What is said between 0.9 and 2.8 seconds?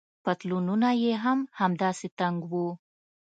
يې هم همداسې تنګ وو.